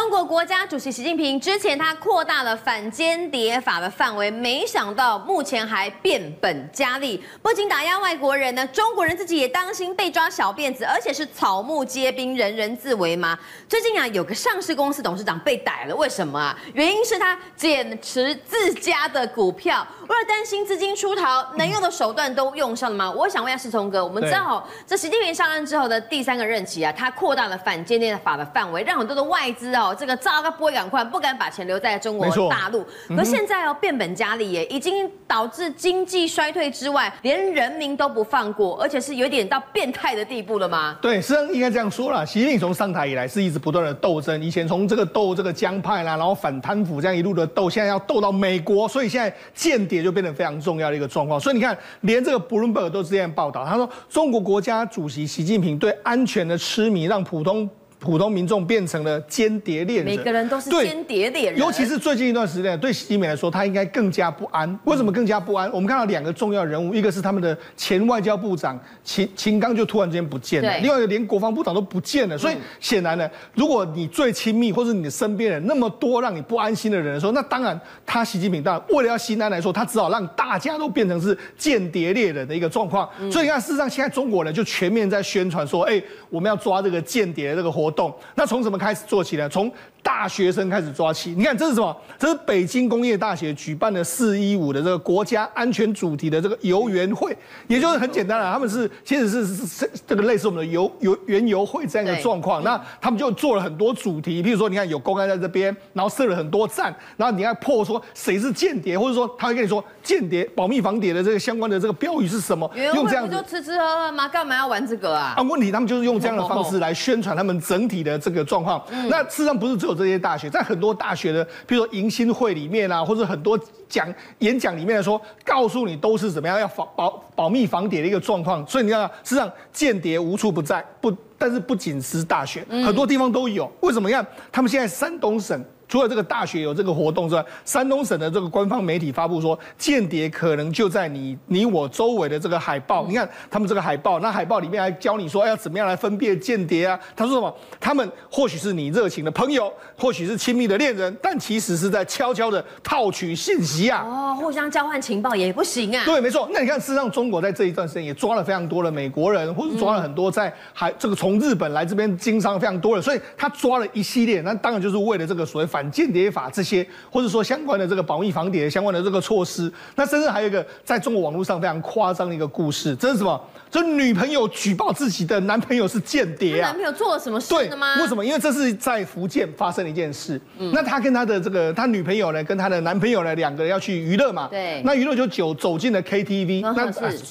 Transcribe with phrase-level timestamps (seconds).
[0.00, 13.38] 中国国家主席习近平之前他扩大了反间谍法的范围，没想到目前还变本加厉，不仅打压外国人呢，中国人自己也当心被抓小辫子，而且是草木皆兵，人人自危吗？
[13.68, 16.58] 最近啊，有个上市公司董事长被逮了，为什么啊？
[16.72, 23.10] 原因是他减持自家的股票，为了担心资金出逃，能用的手段都用上了吗？
[23.10, 29.89] 我想问一下世聪哥，我们知道这习近平上任之后的第三个任期啊，他扩大了反间谍法的范围，让很多的外资啊。
[29.90, 32.86] 哦，这个糟个不会赶快，不敢把钱留在中国大陆。
[33.08, 40.96] 可现在哦，变本加厉耶，已经导致经济衰退之外，连人民都不放过，而且是有点到变态的地步了吗？
[41.02, 42.24] 对，实际上应该这样说了。
[42.24, 51.40] 习近平从上台以来是一直不断的斗争，以前从这个斗这个江派啦，然后反贪腐这样一路的斗，现在要斗到美国，所以现在间谍就变得非常重要的一个状况。
[51.40, 57.68] 所以你看，连这个 Bloomberg 都是这样报道，他说中国国家主席习近平对安全的痴迷，让普通。
[58.00, 61.60] 普通民众变成了间谍猎人，每个人都是间谍猎人。
[61.60, 64.78] 尤其是最近一段时间，对习近平来说，他应该更加不安。
[64.84, 65.70] 为什么更加不安？
[65.70, 72.38] 我们看到两个重要人物，一个是他们的前外交部长秦秦刚，就突然之间不见了；另外一个连国防部长都不见了。
[72.38, 83.06] 所以显然呢，如果你最亲密或是你的身边人那么多让你不安心的人的时候，那当然他习近平当然为了要心安来说，他只好让大家都变成是间谍猎人的一个状况。
[83.30, 88.14] 所以你看，事实上现在中国人就全面在宣传说，哎，我们要抓这个间谍这个活动。
[88.34, 88.78] 那从什么？
[88.78, 89.70] 开始做起来，从
[90.02, 91.30] 大学生开始抓起。
[91.30, 91.96] 你看，这是什么？
[92.18, 97.36] 这是北京工业大学举办的“四一五”的这个国家安全主题的这个游园会，
[97.68, 98.52] 也就是很简单了。
[98.52, 102.62] 他们是其实是是这个类似我们的游游园游会这样一个状况。
[102.62, 112.70] 那他们就做了很多主题，比如说，你看有公安在这边，然后设了很多站，然后你看破说谁是间谍，或者说他会跟你说间谍保密防谍的这个相关的这个标语是什么？
[112.94, 114.28] 用这样子就吃吃喝喝吗？
[114.28, 115.34] 干嘛要玩这个啊？
[115.36, 118.82] 啊，问题他们就是用这样的方式来宣传他们整体的这个状况。
[118.90, 124.06] 嗯、那事实上不是只有这些大学，在很多大学的，比如说迎新会里面啊，或者很多讲
[124.38, 128.66] 演讲里面来说，告诉你都是怎么样要防保保密防谍的一个状况。
[128.66, 133.70] 所以你看，事实上间谍无处不在，不，但是不仅是大学，很多地方都有。
[133.80, 134.08] 为什么？
[134.08, 135.62] 你看，他们现在山东省。
[135.90, 143.04] 除了这个大学有这个活动之外，山东省的这个官方媒体发布说，间谍可能就在你你我周围的这个海报。
[143.08, 146.98] 你看他们这个海报，那海报里面还教你说要怎么样来分辨间谍啊？
[147.16, 147.52] 他说什么？
[147.80, 154.06] 他们或许是你热情的朋友，或许是亲密的恋人，但其实是在悄悄的套取信息啊！
[154.06, 156.04] 哦，互相交换情报也不行啊？
[156.04, 156.48] 对，没错。
[156.52, 165.79] 那你看，事实上中国在这一段时间也抓了非常多的美国人，或者抓了很多在海这个从日本来这边经商非常多的，所以他抓了一系列，那当然就是为了这个所谓反。
[165.88, 173.40] 间谍法这些，或者说相关的这个保密防谍相关的这个措施，那甚至还有一个在中国网络上非常夸张的一个故事，这是什么？
[173.70, 176.70] 这女朋友举报自己的男朋友是间谍啊！
[176.70, 178.00] 男朋友做了什么事的吗？
[178.00, 178.24] 为什么？
[178.24, 180.40] 因为这是在福建发生的一件事。
[180.58, 184.48] 嗯，那他跟他的这个他女朋友呢，跟他的男朋友呢，两个人要去娱乐嘛。
[184.50, 184.82] 对。
[184.84, 186.90] 那娱乐就走走进了 KTV，那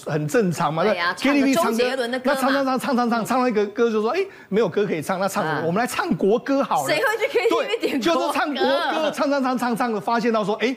[0.09, 0.85] 很正常嘛。
[0.85, 1.13] 对呀。
[1.19, 5.63] KTV 唱杰伦的歌，那唱唱唱唱唱唱唱到一个歌就说，哎，没有歌可以唱，那唱什么？
[5.67, 6.87] 我们来唱国歌好了。
[6.87, 8.05] 谁会去 KTV 点歌？
[8.05, 10.73] 就是唱国歌，唱唱唱唱唱的，发现到说，哎，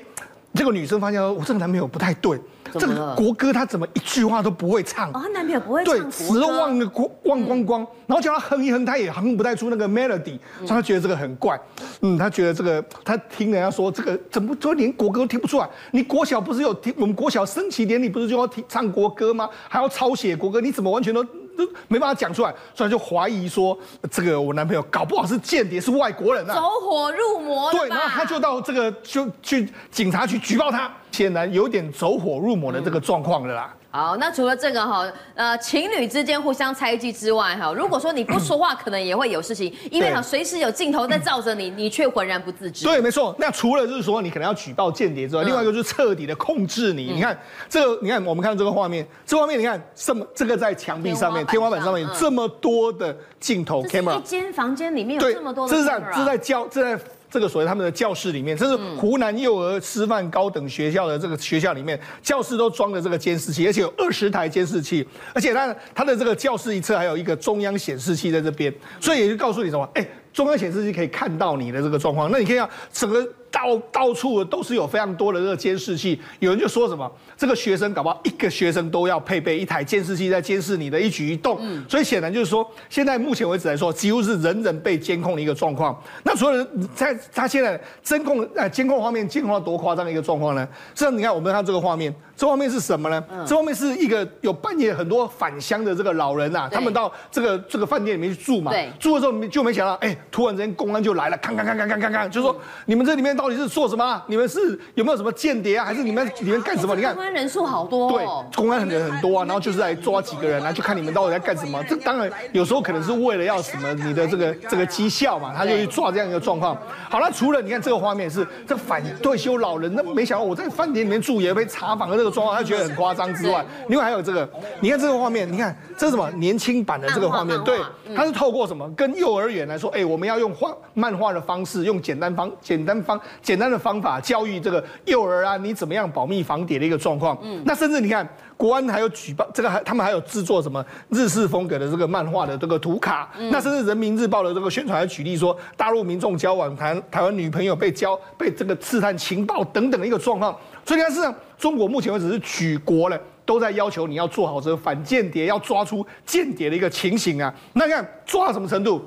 [0.53, 2.41] 这个女生发现我这个男朋友不太对。
[2.73, 5.11] 这个国歌他怎么一句话都不会唱？
[5.11, 11.61] 哦，他男朋友不会唱，对，词都忘了光忘光光，然后叫他哼一哼，他也哼不太出那个 melody，所以他觉得这个很怪。
[12.00, 15.69] 嗯，他觉得这个他听人家说这个怎么就连国歌都听不出来？
[15.91, 16.93] 你国小不是有听？
[16.97, 19.49] 我们国小升旗典礼不是就要听唱国歌吗？
[19.69, 21.23] 还要抄写国歌，你怎么完全都
[21.56, 22.54] 都没办法讲出来？
[22.74, 23.78] 所以就怀疑说
[24.10, 27.70] 这个我男朋友搞不好是间谍，是外国人啊，走火入魔。
[27.72, 30.90] 对，然后他就到这个就去警察局举报他。
[31.12, 33.74] 显然有点走火入魔的这个状况了啦。
[33.92, 42.86] 好，那除了这个哈，呃，情侣之间互相猜忌之外哈，如果说你不说话，可能也会有事情，因为哈，随时有镜头在照着你， 你却浑然不自知。
[42.86, 43.36] 对，没错。
[43.38, 47.12] 那除了就是说你可能要举报间谍之外，另外一个就是彻底的控制你。
[47.12, 47.38] 你看
[47.69, 54.19] 这个，你看我们看这个画面，这画面你看这么这个在墙壁上面、天花板上面有这么多的镜头，camera。
[54.19, 55.70] 一间房间里面有这么多的。
[55.70, 57.04] 这是在这是在教这在。
[57.32, 68.70] 这个所谓他们的教室里面，这是湖南幼儿师范高等学校的这个学校里面，教室都装了这个监视器，而且有二十台监视器，而且它它的这个教室一侧还有一个中央显示器在这边，
[69.00, 69.88] 所以也就告诉你什么？
[69.94, 85.96] 哎，中央显示器可以看到你的这个状况，那你可以看整个到到处都是有非常多的这个监视器，有人就说什么，这个学生搞不好一个学生都要配备一台监视器在监视你的一举一动，嗯，所以显然就是说，现在目前为止来说，几乎是人人被监控的一个状况。
[86.25, 90.66] 那所有人在他现在监控呃监控画面监控到多夸张的一个状况呢？
[90.94, 92.12] 这你看我们看这个画面。
[92.34, 93.22] 这画面是什么呢？
[93.31, 104.23] 嗯、这画面是一个有半夜很多返乡的这个老人呐、啊，他们到这个这个饭店里面去住嘛，对住的时候就没想到，哎，突然之间公安就来了，看看看看看看看，就说、嗯、你们这里面到底是做什么？
[104.29, 105.85] 你们是有没有什么间谍啊？
[105.85, 106.94] 还是你们你们干什么？
[106.94, 111.83] 你看公安人数好多、哦，对，公安人很多啊，然后就是来抓几个人啊，就看你们到底在干什么。
[111.83, 116.79] 这当然有时候可能是为了要什么你的这个这个绩效嘛，他就去抓这样一个状况。
[117.11, 123.12] 好了，除了你看这个画面是这反退休老人，那没想到我在饭店里面住也被查访的这个状况，他觉得很夸。
[123.12, 124.49] 张之外，另外还有这个，
[124.81, 127.62] 你看这个画面，你看这是什么年轻版的这个画面？
[127.62, 127.79] 对，
[128.15, 128.89] 他是透过什么？
[128.97, 137.38] 跟幼儿园来说，哎，我们要用画漫画的方式，用简单方、简单方、简单的方法教育这个幼儿啊，你怎么样保密防谍的一个状况。
[137.43, 143.31] 嗯，那甚至你看，国安还有举报这个，还他们还有制作什么日式风格的这个漫画的这个图卡。
[143.38, 150.56] 嗯那甚至人民日报的这个宣传还举例说，大陆民众交往台台湾女朋友被交被这个刺探情报等等的一个状况。
[150.84, 157.52] 所以你看，事实上中国目前为止是举国了，都在要求你要做好这个反间谍，要抓出间谍的一个情形啊。
[157.75, 159.05] 那你看抓到什么程度？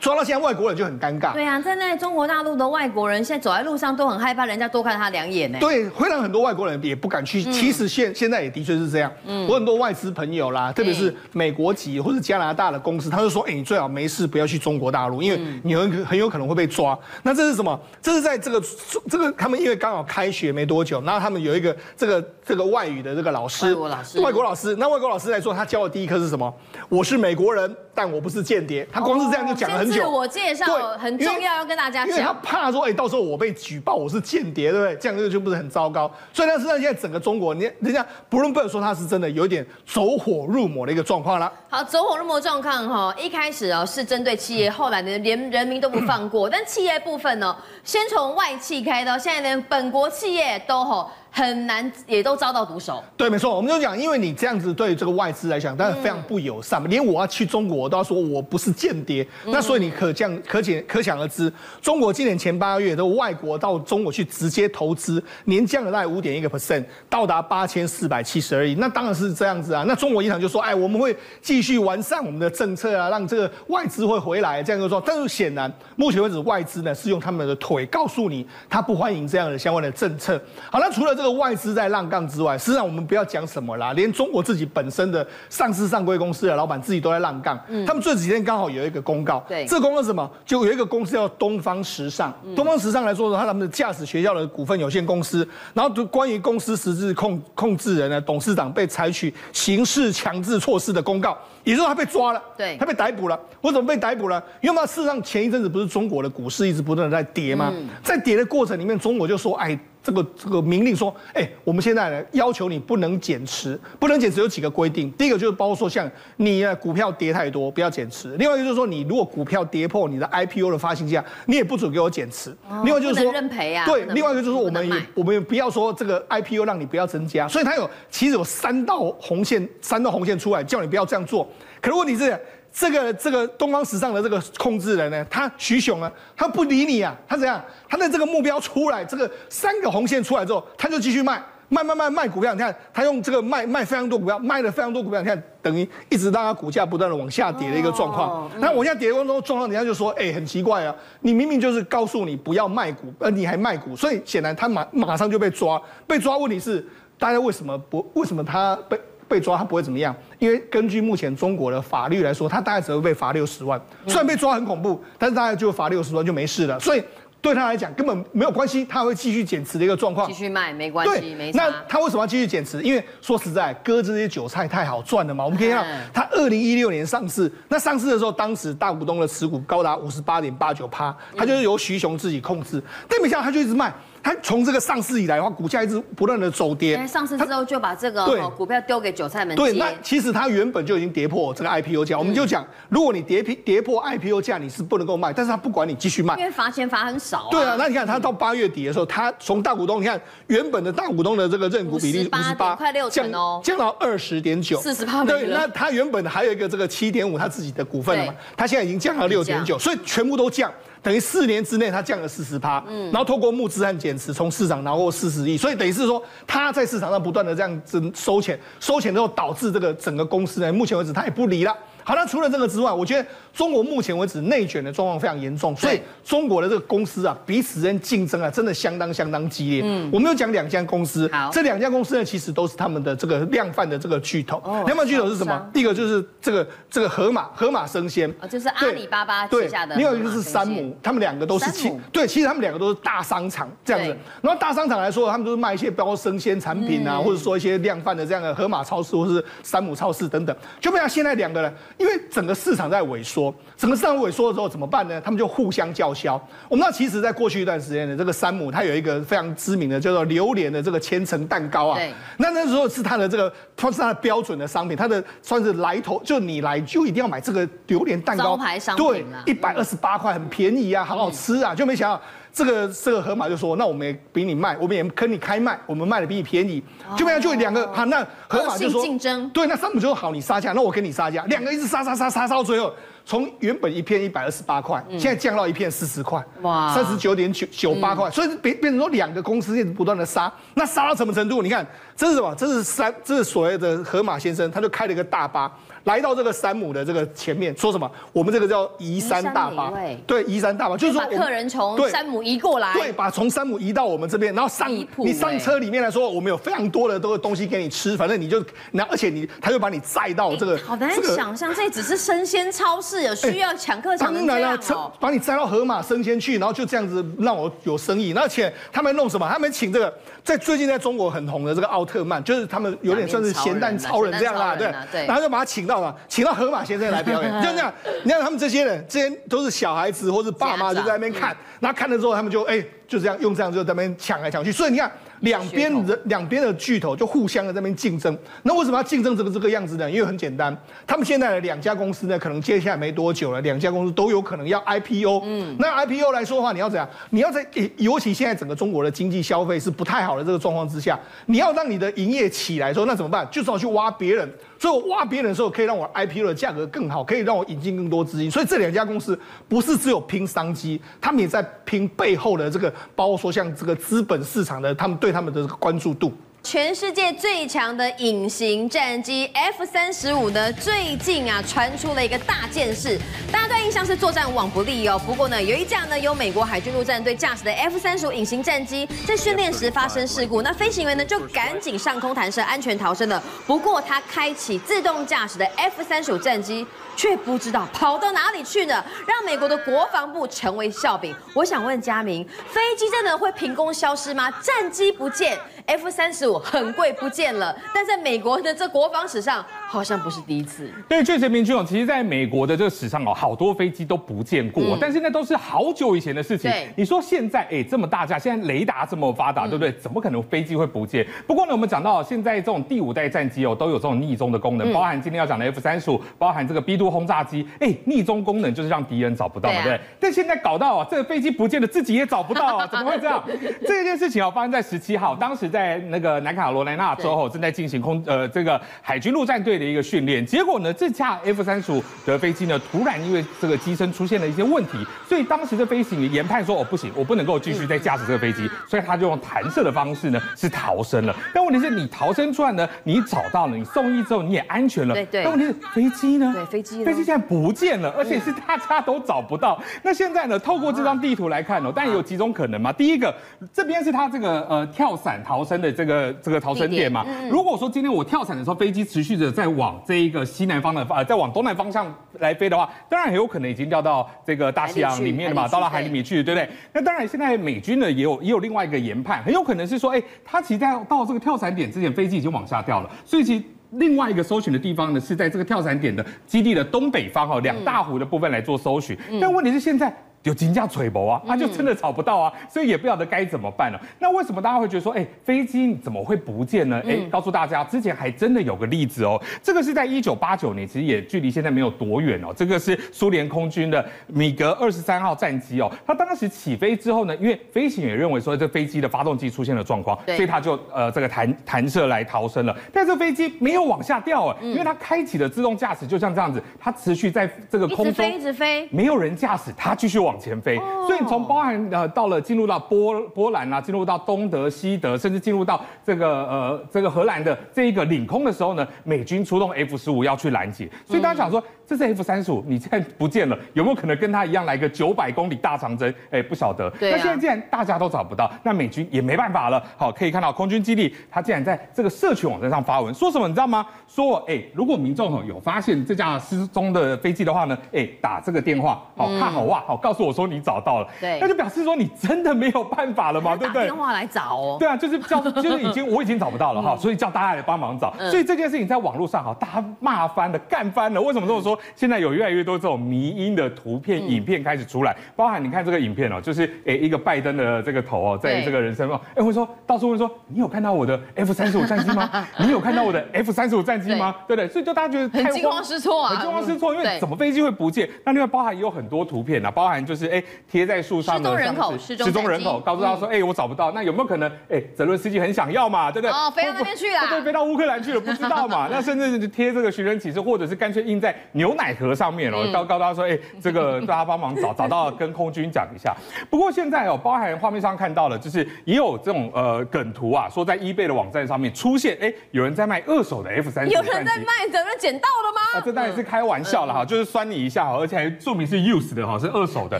[0.00, 1.34] 抓到现在外国人就很尴尬。
[1.34, 5.58] 对啊，在那中国大陆的外国人现在走在路上都很害怕人家多看他两眼呢。
[5.60, 7.44] 对，会让很多外国人也不敢去。
[7.46, 9.12] 嗯、其实现现在也的确是这样。
[9.26, 17.78] 嗯，我很多外资朋友啦，特别是美国籍或者加拿大的公司，他就说：“哎，你最好没事不要去中国大陆，因为你很很有可能会被抓。”那这是什么？
[18.00, 18.62] 这是在这个
[19.10, 24.74] 这个他们因为刚好开学没多久，然后他们有一个这个这个外语的这个老师，外国老师，外国老师。
[24.76, 26.50] 那外国老师来说，他教的第一课是什么？
[26.88, 28.88] 我是美国人，但我不是间谍。
[28.90, 30.02] 他光是这样就讲了很久。
[30.02, 30.66] 自我介绍。
[30.98, 34.96] 很重要，要跟大家讲，因为他怕说，哎，到时候我被举报我是间谍，对不对？
[34.96, 36.10] 这样就就不是很糟糕。
[36.32, 41.52] 所以呢，实际上现在整个中国，你人家不论不能说他是真的有一点走火入魔的一个状况了。
[41.68, 46.48] 好，走火入魔状况哈，一开始哦是针对企业，后来呢连人民都不放过。
[46.48, 51.10] 但企业部分呢，先从外企开刀，现在连本国企业都吼。
[51.40, 53.02] 很难，也都遭到毒手。
[53.16, 56.86] 对，没错，我们就讲，因为你这样子对这个外资来讲，当然非常不友善嘛。
[56.86, 59.26] 嗯、连我要去中国，我都要说我不是间谍。
[59.46, 61.50] 嗯、那所以你可见可见可想而知，
[61.80, 68.74] 中国今年前八个月的外国到中国去直接投资，年降了大概五点一个 percent，到达八千四百七十二亿。
[68.74, 69.82] 那当然是这样子啊。
[69.88, 74.62] 那中国银行就说，哎，我们会继续完善我们的政策啊，让这个外资会回来。
[74.62, 80.38] 这样就说，但是显然目前为止，外资呢是用他们的腿告诉你，他不欢迎这样的相关的政策。
[80.70, 87.58] 好，那除了这个外资在浪杠之外，实际上我们不要讲什么啦，连中国自己本身的上市上柜公司的老板自己都在浪杠。
[87.68, 90.30] 嗯，他们这几天刚好有一个公告，对，这个公告是什么？
[90.44, 92.32] 就有一个公司叫东方时尚。
[92.44, 103.38] 嗯、东方时尚来说的话，他们的驾驶学校的股份有限公司，然后就关于公司实质控控制人呢，董事长被采取刑事强制措施的公告，也就是说他被抓了，对，他被逮捕了。
[103.62, 104.42] 为什么被逮捕了？
[104.60, 107.72] 因为嘛，事实上前一阵子不是中国的股市一直不断的在跌吗？
[107.74, 109.78] 嗯、在跌的过程里面，中国就说，哎。
[110.02, 115.10] 这个这个明令说，哎，我们现在呢要求你不能减持，不能减持有几个规定。
[115.12, 118.34] 第一个就是包括说，像你啊股票跌太多，不要减持。
[118.36, 122.50] 另外一个就是说，你如果股票跌破你的 IPO 的发行价，你也不准给我减持。
[122.68, 123.84] 哦、另外就是说，认赔啊。
[123.84, 127.46] 对，另外一个就是说，我们也我们也不要说这个 IPO 让你不要增加。
[127.46, 131.46] 所以它有其实有三道红线，三道红线出来叫你不要这样做。
[131.80, 132.38] 可是问题是
[132.72, 137.62] 这个这个东方时尚的这个控制人呢，他徐雄啊，他不理你啊，他怎样？
[137.88, 142.54] 他的这个目标出来，这个三个红线出来之后，他就继续卖，卖卖卖卖股票。
[142.54, 145.20] 你看，他用这个卖卖非常多股票，卖了非常多股票。
[145.20, 148.48] 你看，等于一直让他股价不断的往下跌的一个状况。
[148.60, 155.80] 那往下跌的过程中状况，人家就说，哎，很奇怪啊，你明明就是告诉你不要卖股，而你还卖股，所以显然他马马上就被抓。
[156.06, 156.86] 被抓问题是，
[157.18, 158.08] 大家为什么不？
[158.14, 158.96] 为什么他被？
[159.30, 163.80] 被抓他不会怎么样，因为根据目前中国的法律来说，他大概只会被罚六十万。
[164.08, 166.80] 虽然被抓很恐怖，但是大概就罚六十万就没事了。
[166.80, 167.02] 所以
[167.40, 170.26] 对他来讲根本没有关系，他会继续减持的一个状况。
[170.26, 171.52] 继续卖没关系，对没。
[171.52, 172.82] 那他为什么要继续减持？
[172.82, 175.44] 因为说实在，割这些韭菜太好赚了嘛。
[175.44, 183.92] 我们可以看到，他二零一六年上市，那上市的时候，当时大股东的持股高达五十八点八九趴，他就是由徐雄自己控制，但没想到他就一直卖。
[184.22, 187.06] 他从这个上市以来的话，股价一直不断的走跌。
[187.06, 189.56] 上市之后就把这个股票丢给韭菜们。
[189.56, 192.18] 对，那其实它原本就已经跌破这个 IPO 价。
[192.18, 197.48] 我们就讲，如果你跌跌破 IPO 价，你是不能够卖，但是它不管你继续卖，因为罚钱罚很少。
[197.50, 205.24] 对啊，那你看它到八月底的时候，它从大股东，你看原本的大股东的这个认股比例五十八，快六成哦，降到二十点九，四十八。
[205.24, 210.70] 对，那它原本还有一个这个七点五他自己的股份了嘛，它现在已经降到六点九，所以全部都降。
[211.02, 221.76] 等于四年之内它降了四十趴，嗯，然后透过募资和减持，从市场拿过四十亿，所以等于是说它在市场上不断的这样子收钱，收钱之后导致这个整个公司呢，目前为止它也不离了。
[222.02, 229.82] 好，那除了这个之外，我觉得中国目前为止内卷的状况非常严重，所以中国的这个公司啊，彼此间竞争啊，真的相当相当激烈。
[229.84, 234.62] 嗯，我们有讲两家公司，这两家公司呢，其实都是他们的这个量贩的这个巨头。
[234.64, 235.68] 哦，量贩巨头是什么？
[235.74, 239.96] 第一个就是这个这个盒马盒马生鲜，哦，就是阿里巴巴旗下的。
[239.96, 244.16] 另外一个就是山姆，他们两个都是其对，其实他们两个都是大商场这样子。
[244.40, 250.56] 然后大商场来说，他们都是卖一些包括生鲜产品啊，或者说一些量贩的这样的盒马超市或是山姆超市等等。
[250.80, 252.54] 就不像现在两个人，因为整个。
[252.60, 253.39] 市场在萎缩，
[253.76, 255.20] 整个市场萎缩的时候怎么办呢？
[255.20, 256.34] 他们就互相叫嚣。
[256.68, 261.96] 我们知道，其实，在过去一段时间呢，这个山姆它有一个非常知名的叫做榴莲的这个千层蛋糕啊。
[261.96, 262.12] 对。
[262.38, 268.44] 那那时候是它的这个，它是它的标准的商品，它的算是来头，就你来就一定要买这个榴莲蛋糕。
[268.44, 269.06] 招牌商品。
[269.06, 272.20] 对，一百二十八块，很便宜啊，好好吃啊，就没想到。
[272.52, 276.82] 这个这个盒马就说，那我们也比你卖，我们也跟你开卖，我们卖的比你便宜，
[277.16, 282.92] 就没有就两个好，那盒马就说竞争，对，那山姆就说好，你杀价，那我跟你杀价，两个一直杀杀杀杀到最后，
[283.30, 291.62] 从原本一片一百二十八块，现在降到一片四十块，哇，三十九点九九八块，所以变变成说两个公司一直不断的杀，那杀到什么程度？
[291.62, 292.52] 你看这是什么？
[292.56, 295.70] 这是山，这是所谓的河马先生，他就开了一个大巴。
[296.04, 298.10] 来到这个山姆的这个前面，说什么？
[298.32, 299.92] 我们这个叫移山大巴，
[300.26, 319.48] 对，移山大巴就是说，把客人从山姆移过来，对，把从山姆移到我们这边，然后上你上车里面来说，我们有非常多的都东西给你吃，反正你就，然后而且你他就把你载到这个，好难想象，这只是生鲜超市，有需要抢客抢成这样哦，把你载到盒马生鲜去，然后就这样子让我有生意，而且他们弄什么？
[319.48, 320.12] 他们请这个
[320.44, 327.92] 在最近在中国很红的这个奥特曼，就是他们有点算是咸蛋超人这样啦，对，然后就把他请到了，请到盒马先生来表演， 就这样。
[328.24, 334.72] 你看他们这些人，这些都是小孩子或者爸妈就在那边看，然后看了之后，他们就哎，就这样用这样就在那边抢来抢去。
[334.72, 335.10] 所以你看。
[335.40, 340.10] 两边的两边的巨头就互相的在那边竞争，那为什么要竞争这个这个样子呢？
[340.10, 345.42] 因为很简单，他们现在的两家公司呢，可能接下来没多久了，两家公司都有可能要 IPO。
[345.44, 347.08] 嗯，那 IPO 来说的话，你要怎样？
[347.30, 347.66] 你要在
[347.96, 353.48] 尤其现在整个中国的经济消费是不太好的这个状况之下，你要让你的营业起来说，那怎么办？
[353.50, 354.50] 就是要去挖别人。
[354.80, 358.50] 所以我挖别人的时候，可以让我 IPO 的价格更好，可以让我引进更多资金。
[358.50, 366.32] 所以这两家公司不是只有拼商机，他们也在拼背后的这个，包括说像这个资本市场的，他们对他们的关注度。
[366.62, 373.18] 全世界最强的隐形战机 F 三十五呢，最近啊传出了一个大件事，
[373.50, 375.20] 大家对印象是作战无往不利哦。
[375.26, 383.42] 不过呢，有一架呢由美国海军陆战队驾驶的 F 三十五隐形战机在训练时发生事故，那飞行员呢就赶紧上空弹射，安全逃生了。
[383.66, 386.86] 不过他开启自动驾驶的 F 三十五战机
[387.20, 391.36] 却不知道跑到哪里去呢，让美国的国防部成为笑柄。
[391.54, 394.50] 我想问佳明，飞机真的会凭空消失吗？
[394.62, 399.62] 战机不见，F 三十五很贵不见了，但在美国的这国防史上。
[399.92, 400.88] 好像不是第一次。
[401.08, 406.70] 对，确实，明君哦，其实在美国的这个史上哦，好多飞机都不见过，嗯、但是那都是好久以前的事情。
[406.70, 409.90] 对，你说现在哎这么大架，现在雷达这么发达，嗯、对不对？
[409.94, 411.26] 怎么可能飞机会不见？
[411.44, 420.00] 不过呢，我们讲到现在这种第五代战机哦，都有这种逆踪的功能，包含今天要讲的 F 三十五，包含这个 B 2轰炸机，哎，逆踪功能就是让敌人找不到，对不对？
[420.20, 423.42] 但现在搞到啊，这个飞机不见了，自己也找不到啊， 怎么会这样？
[423.84, 430.44] 这件事情哦，发生在十七号，当时在那个南卡罗来纳州哦正在进行空呃这个海军陆战队的一个训练。
[430.44, 441.34] 结果呢，这架 F 三十五的飞机呢，突然因为这个机身出现了一些问题，所以当时的飞行员研判说，哦，不行，我不能够继续再驾驶这个飞机，所以他就用弹射的方式呢，是逃生了。
[441.54, 445.14] 但问题是你逃生出来呢，你找到了，你送医之后你也安全了。
[445.14, 445.42] 对对。
[445.42, 446.52] 但问题是飞机呢？
[446.54, 447.04] 对，飞机。
[447.04, 449.80] 飞机现在不见了，而且是大家都找不到。
[450.02, 452.92] 那现在呢，透过这张地图来看哦，但有几种可能嘛。
[452.92, 453.34] 第一个，
[453.72, 457.24] 这边是他这个呃跳伞逃生的这个这个逃生点嘛。
[457.50, 466.68] 如果说今天我跳伞的时候，飞机持续的在往这一个西南方的呃，再往东南方向来飞的话，当然很有可能已经掉到这个大西洋里面了嘛，到了海里面去，对不对？
[466.92, 479.16] 那当然，现在美军呢也有也有另外一个研判，很有可能是说，哎，他其实在到这个跳伞点之前，飞机已经往下掉了，所以其实另外一个搜寻的地方呢是在这个跳伞点的基地的东北方哈，两大湖的部分来做搜寻。
[479.40, 480.14] 但问题是现在。
[480.42, 484.00] 有金价垂薄啊，他就真的找不到啊，所以也不晓得该怎么办了。
[484.18, 487.02] 那为什么大家会觉得说，哎，飞机怎么会不见呢？
[487.06, 489.40] 哎，告诉大家，之前还真的有个例子哦。
[489.62, 492.54] 这个是在一九八九年，其实也距离现在没有多远哦。
[492.56, 495.92] 这个是苏联空军的米格二十三号战机哦。
[496.06, 502.74] 它当时起飞之后呢，因为飞行员认为说这飞机的发动机出现了状况，所以他就呃这个弹弹射来逃生了。
[502.92, 510.29] 但这飞机没有往下掉啊，因为它开启了自动驾驶，就像这样子，它持续在这个空中一直飞，一直飞，没有人驾驶，它继续往。
[510.30, 510.76] 往前飞。
[511.06, 520.88] 所以从包含呃到了进入到波波兰啊，进入到东德、西德，甚至进入到这个呃这个荷兰的这一个领空的时候呢，美军出动 F 十五要去拦截。
[521.04, 526.12] 所以大家想说，这是 F 三十五，你现在不见了，有没有可能跟他一样来个九百公里大长征？
[526.30, 526.92] 哎，不晓得。
[527.00, 529.82] 那现在既然大家都找不到，那美军也没办法了。
[529.96, 533.84] 好，可以看到空军基地，他竟然在这个社群网站上发文，说什么你知道吗？
[534.06, 541.08] 说哎，如果民众有发现这架失踪的飞机的话呢，哎，打这个电话，好，看好哇，好，告诉我说你找到了。
[541.20, 543.82] 对，那就表示说你真的没有办法了嘛，对不对？
[543.82, 544.76] 打电话来找哦。
[544.78, 548.12] 对啊，就是叫，就是已经我已经找不到了哈，所以叫大家来帮忙找。
[548.30, 551.20] 所以这件事情在网络上哈，大家骂翻了，干翻了。
[551.20, 551.78] 为什么这么说？
[551.94, 562.30] 现在有越来越多这种迷因的图片、影片开始出来，包含你看这个影片哦，就是哎一个拜登的这个头哦，在这个人身上，哎会说到处问说，你有看到我的 F 三十五战机吗？
[562.58, 564.34] 你有看到我的 F 三十五战机吗？
[564.46, 564.68] 对不对？
[564.68, 568.08] 所以就大家觉得很惊慌失措啊，很惊慌失措，因为怎么飞机会不见？
[568.24, 576.10] 那另外包含也有很多图片啊，包含就是哎贴在树上的失踪人口，失踪人口，告诉他说哎我找不到，那有没有可能哎泽伦斯基很想要嘛？
[576.10, 576.30] 对不对？
[576.32, 578.88] 哦，飞到那边去了，对，飞到乌克兰去了，不知道嘛？
[578.90, 586.12] 那甚至贴这个寻人启事，或者是干脆印在牛奶盒上面哦，告告诉他说哎这个 大家帮忙找找到跟空军讲一下。
[586.50, 595.78] 不过现在哦，包含画面上看到了，就是也有这种呃梗图啊，说在 eBay 的网站上面出现，哎，有人在卖二手的 F 三十，有人在卖，有人捡到了吗？
[595.78, 599.99] 啊，这当然是开玩笑了哈，就是酸你一下哈，而且还注明是 used 的哈，是二手的。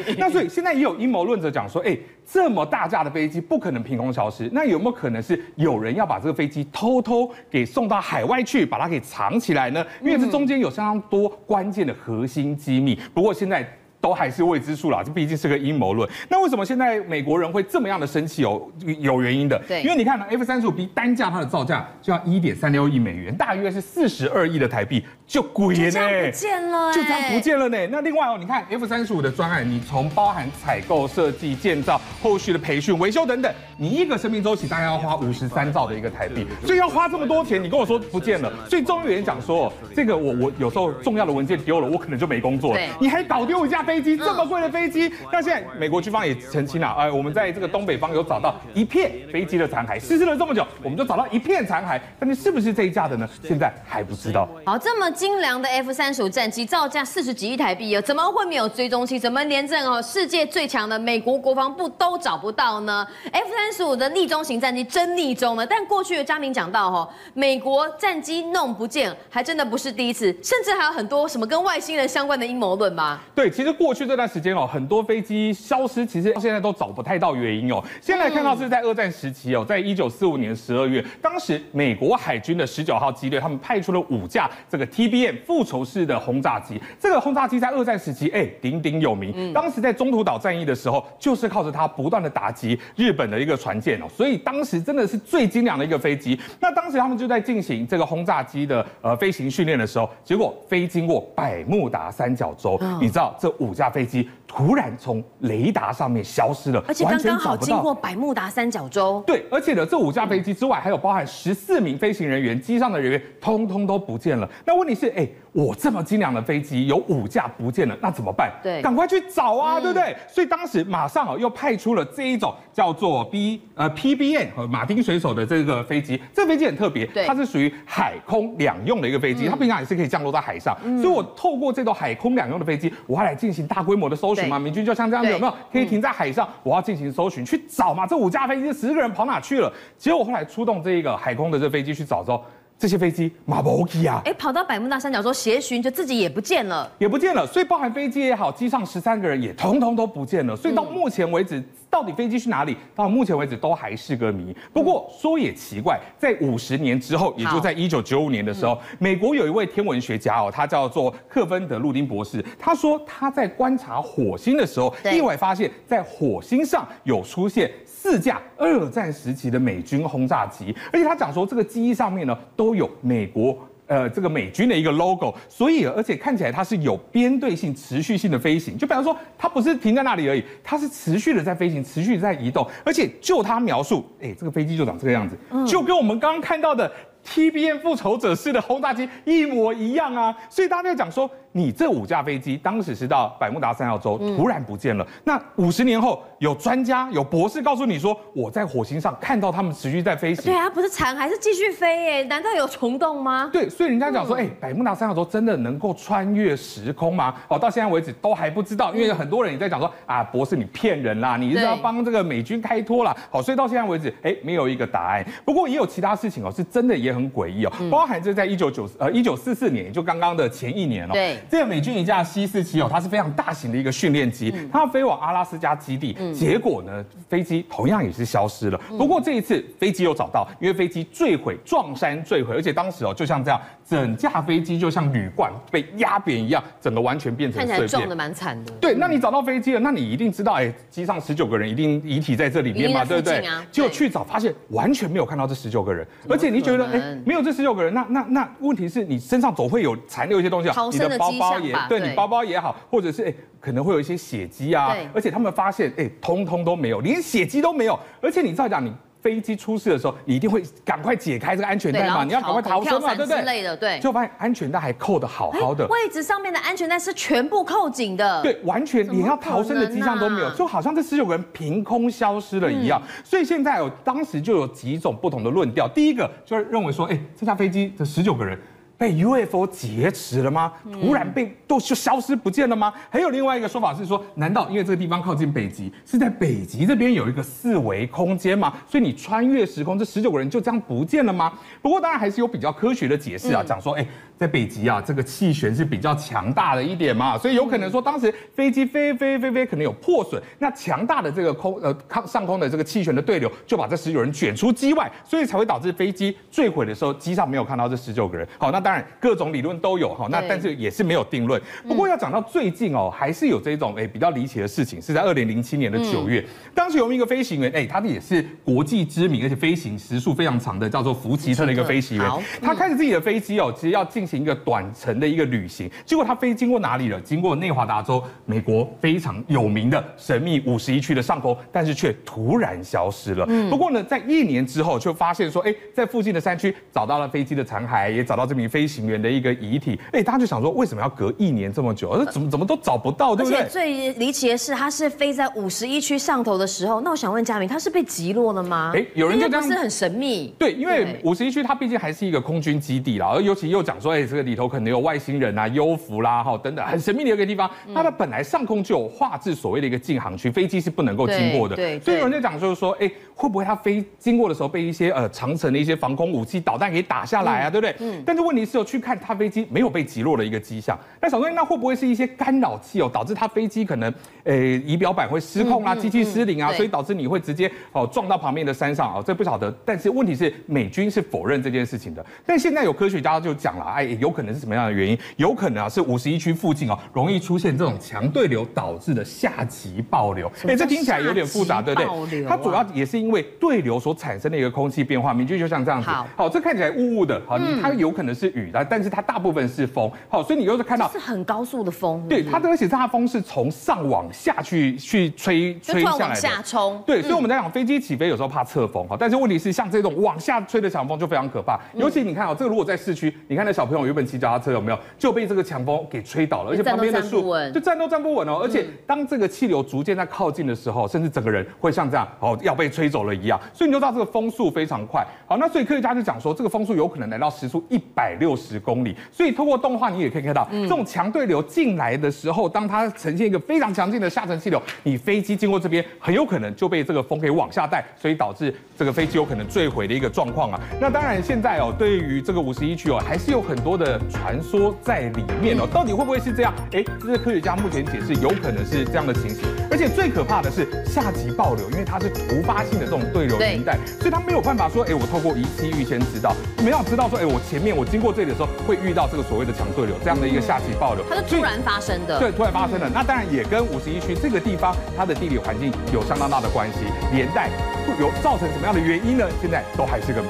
[0.18, 1.96] 那所以现在也有阴谋论者讲说，哎，
[2.26, 9.84] 这么大架的飞机不可能凭空消失，那有没有可能是有人要把这个飞机偷偷给送到海外去，把它给藏起来呢？
[10.00, 12.98] 因为这中间有相当多关键的核心机密。
[13.12, 13.66] 不过现在。
[14.04, 16.06] 都还是未知数啦，这毕竟是个阴谋论。
[16.28, 18.44] 那为什么现在美国人会这么样的生气？
[18.44, 18.60] 哦，
[19.00, 19.58] 有原因的。
[19.66, 27.78] 对，因为你看呢，F 三十五 B 单价它的造价就要一点三六亿美元，大约是四十二亿的台币，就贵呢，就这样不见了，就这样不见了呢。
[27.90, 38.52] 那另外哦，你看 F 三十五的专案，你从包含采购、设计、建造、后续的培训、维修等等，你一个生命周期大概要花五十三兆的一个台币，所以要花这么多钱，你跟我说不见了。
[38.68, 42.80] 所以中研院讲说，这个我我有时候重要的文件丢了，我可能就没工作了。
[43.00, 43.93] 你还搞丢一架飞。
[43.94, 53.28] 飞机这么贵的飞机，那现在美国军方也澄清了，哎，我们在这个东北方有找到一片飞机的残骸，失事了这么久，我们就找到一片残骸，但是是不是这一架的呢？
[53.44, 54.48] 现在还不知道。
[54.66, 59.16] 好，这么精良的 F 三十五战机，造价四十几亿台币，怎么会没有追踪器？
[59.16, 73.22] 怎么连这哦世界最强的美国国防部都找不到呢？F 三十五的逆中型战机真逆中了，但过去的嘉明讲到哈，美国战机弄不见，还真的不是第一次，甚至还有很多什么跟外星人相关的阴谋论吧？
[73.36, 73.74] 对，其实。
[73.84, 77.84] 过去这段时间哦，很多飞机消失，其实到现在都找不太到原因哦。
[78.00, 86.80] 先来看到是在二战时期哦，在一九四五年十二月，当时美国海军的十九号机队，他们派出了五架这个 TBM 复仇式的轰炸机。
[86.98, 96.40] 这个轰炸机在二战时期哎鼎鼎有名，当时在中途岛战役的时候，就是靠着它不断的打击日本的一个船舰哦，所以当时真的是最精良的一个飞机。
[96.58, 103.73] 那当时他们就在进行这个轰炸机的呃飞行训练的时候，结果飞经过百慕达三角洲，你知道这五。
[103.74, 109.22] 架飞机突然从雷达上面消失了，而且刚刚好经过百慕达三角洲。
[109.26, 114.48] 对，而且呢，这五架飞机之外，还有包含十四名飞行人员，机上的人员通通都不见了。
[114.64, 118.52] 那问题是，哎，我这么精良的飞机有五架不见了，那怎么办？
[118.62, 120.14] 对，赶快去找啊，对不对？
[120.28, 126.20] 所以当时马上哦，又派出了这一种叫做 B 呃 PBN 和马丁水手的这个飞机。
[126.32, 130.76] 这个飞机很特别，它是属于海空两用的一个飞机，它平常也是可以降落在海上。
[131.00, 133.64] 所以我透过这种海空两用的飞机，我还来进行。
[133.66, 136.48] 大规模的搜寻嘛，明军就像这样子，有没有可以停在海上？
[136.62, 138.06] 我要进行搜寻，去找嘛。
[138.06, 139.72] 这五架飞机，十个人跑哪去了？
[139.96, 142.42] 结果后来出动这一个海空的这飞机去找之后，
[142.78, 147.46] 这些飞机马不基啊，哎，跑到百慕大三角洲协寻，就自己也不见了，也不见了。
[147.46, 150.54] 所以包含飞机也好，机上十三个人也通通都不见了。
[150.56, 151.62] 所以到目前为止。
[151.94, 152.76] 到底飞机去哪里？
[152.92, 154.52] 到目前为止都还是个谜。
[154.72, 162.44] 不过说也奇怪，在五十年之后，也就在一九九五年的时候，美国有一位天文学家哦，他叫做克芬德·路丁博士。
[162.58, 167.70] 他说他在观察火星的时候，意外发现，在火星上有出现
[168.04, 173.58] 四架二战时期的美军轰炸机，而且他讲说这个机上面呢都有美国。
[173.86, 185.36] 呃，这个美军的一个 logo，所以而且看起来它是有编队性、持续性的飞行，就比方说它不是停在那里而已，它是持续的在飞行，持续的在移动，而且就它描述，哎，这个飞机就长这个样子，
[185.66, 186.90] 就跟我们刚刚看到的
[187.26, 191.30] TBM 复仇者式的轰炸机一模一样啊，所以大家在讲说。
[191.56, 195.06] 你这五架飞机当时是到百慕达三角洲，突然不见了。
[195.22, 200.46] 那五十年后，有专家、有博士告诉你说，我在火星上看到他们持续在飞行。
[200.46, 202.02] 对啊，不是残骸是继续飞？
[202.02, 203.48] 耶，难道有虫洞吗？
[203.52, 207.32] 对，所以人家讲说，哎，百慕达三角洲真的能够穿越时空吗？
[207.46, 213.16] 哦，到现在为止都还不知道，因为有很多人也在讲说，啊，博士你骗人啦，你是要帮这个美军开脱啦。
[213.30, 215.24] 好，所以到现在为止，哎，没有一个答案。
[215.44, 222.24] 不过也有其他事情哦，是真的也很诡异哦，包含这在一九九呃一九四四年，也就刚刚的前一年哦，对，这个美军一架。
[222.24, 228.80] C 四七哦，它是非常大型的一个训练机，它要飞往阿拉斯加基地，结果呢，飞机同样也是消失了。
[228.96, 238.72] 不过这一次飞机又找到，因为飞机坠毁，撞山坠毁，而且当时哦，就像这样，整架飞机就像铝罐被压扁一样，整个完全变成碎片，看起来撞的蛮惨的。
[238.80, 243.46] 对，那你找到飞机了，那你一定知道，哎，机上十九个人一定遗体在这里面嘛，对不对？
[243.70, 252.14] 结果去找发现完全没有看到这十九个人，而且你觉得，哎，没有这十九个人，那那那问题是你身上总会有残留一些东西啊，你的包包也对你。
[252.14, 257.98] 包包也好，或者是哎、欸，可能会有一些血迹啊，对而且他们发现哎、欸，通通都没有，连血迹都没有。
[258.20, 263.40] 而且你照讲，你飞机出事的时候，你一定会赶快解开这个安全带嘛，你要赶快逃生嘛，对不对？
[263.40, 263.98] 之类的，对。
[263.98, 273.02] 就发现安全带还扣的好好的，位置上面的安全带是全部扣紧的，对，完全连要逃生的迹象都没有，就好像这十九个人凭空消失了一样。
[273.02, 278.58] 嗯、所以现在有当时就有几种不同的论调，第一个就是认为说，哎、欸，这架飞机的十九个人。
[278.96, 280.72] 被 UFO 劫持了吗？
[280.92, 282.92] 突然被都就消失不见了吗？
[283.10, 288.72] 还有另外一个说法是说，难道因为这个地方靠近北极，是在北极这边有一个四维空间吗？
[288.88, 291.52] 所以你穿越时空，这十九个人就这样不见了吗？
[291.82, 294.06] 不过当然还是有比较科学的解释啊，讲说，哎。
[294.36, 308.46] 在北极啊，这个气旋是比较强大的一点嘛，所以有可能说当时飞机飞飞飞飞可能有破损，那强大的这个空呃上上空的这个气旋的对流就把这十九人卷出机外，所以才会导致飞机坠毁的时候机上没有看到这十九个人。
[308.58, 311.58] 好，那当然各种理论都有哈，那但是也是没有定论。
[311.88, 316.44] 不过要讲到最近哦，还是有这种哎比较离奇的事情，是在二零零七年的九月，
[316.74, 324.24] 当时有一个飞行员哎，他的也是国际知名而且飞行时速非常长的，叫做福奇特的一个飞行员，他开着自己的飞机哦，其实要进。
[324.24, 327.20] 行一个短程的一个旅行，结果他飞经过哪里了？
[327.20, 333.44] 经过内华达州，美国非常有名的神秘五十一区的上空，但是却突然消失了。
[333.50, 339.96] 嗯，不过呢，在一年之后，却发现说，哎，在附近的山区找到了飞机的残骸，也找到这名飞行员的一个遗体。
[340.10, 342.10] 哎，大家就想说，为什么要隔一年这么久？
[342.10, 343.60] 而怎么怎么都找不到，对不对？
[343.60, 347.02] 而且最离奇的是，他是飞在五十一区上头的时候。
[347.02, 348.90] 那我想问嘉明，他是被击落了吗？
[348.96, 350.52] 哎，有人就这样，是很神秘。
[350.58, 354.14] 对，因为五十一区它毕竟还是一个空军基地啦，而尤其又讲说。
[354.14, 357.68] 哎，这个里头可能有外星人啊、幽浮啦，哈等等，很神秘的一个地方。
[357.92, 361.74] 它的本来上空就有画质所谓的一个禁航区，飞机是不能够经过的。
[361.74, 367.70] 对，所以有人在讲就是说，哎，会不会它飞经过的时候被一些呃长城的一些防空武器、导弹给打下来啊？
[367.70, 367.96] 对不对？
[367.98, 368.22] 嗯。
[368.24, 370.98] 但是问题是，有去看它飞机没有被击落的一个迹象。
[371.20, 374.12] 那小东西，那会不会是一些干扰器哦，导致它飞机可能
[374.44, 379.22] 呃仪表板会失控啊、机器失灵啊，所以导致你会直接哦撞到旁边的山上啊？
[379.24, 379.70] 这不晓得。
[379.84, 382.24] 但是问题是，美军是否认这件事情的。
[382.46, 384.04] 但现在有科学家就讲了，哎。
[384.24, 385.18] 有可能是什么样的原因？
[385.36, 390.50] 有可能啊，是五十一区附近哦，容易出现这种强对流导致的下级暴流。
[390.68, 392.44] 哎，这听起来有点复杂，对不对？
[392.44, 395.34] 它主要也是因为对流所产生的一个空气变化。
[395.34, 400.10] 明句就像这样子，好，这看起来雾雾的，好，它有可能是雨的，但是它大部分是风。
[400.28, 407.02] 好，所以你又是看到是很高速的风，对，它的而且它的风是从上往下去去吹吹下来的，下冲。
[407.06, 411.78] 对，所以我们在讲飞机起飞有时候怕侧风，哈，但是问题是像这种往下吹的强风就非常可怕。
[411.94, 418.60] 尤其你看啊，这个如果在市区，你看那小朋友原本骑脚踏车有没有就被这个强风给吹倒了，而且旁边的树就站都站不稳哦。
[418.62, 423.60] 而且当这个气流逐渐在靠近的时候，甚至整个人会像这样哦要被吹走了一样。
[423.72, 425.26] 所以你就知道这个风速非常快。
[425.46, 429.16] 好，那所以科学家就讲说，这个风速有可能来到时速一百六十公里。
[429.32, 440.78] 所以透过动画你也可以看到，这种强对流进来的时候，当它呈现一个非常强劲的下沉气流，你飞机经过这边很有可能就被这个风给往下带，所以导致这个飞机有可能坠毁的一个状况啊。
[441.00, 446.74] 那当然现在哦，对于这个五十一区哦，还是有很多的传说在里面哦，到底会不会是这样？
[446.92, 449.64] 哎，这是科学家目前解释，有可能是这样的情形。
[449.90, 456.52] 而且最可怕的是下级暴流，因为它是突发性的这种对流云带，所以它没有办法说，哎，我透过仪器预先知道，
[456.84, 463.08] 没有知道说，哎，我前面我经过这里的时候会遇到这个所谓的强对流这样的一个下级暴流，它是突然发生的，对，突然发生的。
[463.08, 467.70] 那当然也跟五十一区这个地方它的地理环境有相当大的关系，连带
[468.18, 469.46] 有造成什么样的原因呢？
[469.60, 470.48] 现在都还是个谜。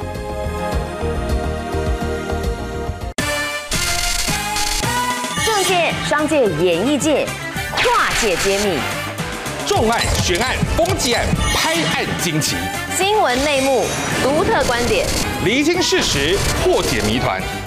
[5.67, 7.27] 界、商界、演艺界，
[7.73, 8.79] 跨界揭秘，
[9.67, 12.55] 重案、悬案、攻击案、拍案惊奇，
[12.95, 13.87] 新闻内幕，
[14.23, 15.07] 独特观点，
[15.43, 17.41] 厘清事实，破解谜团。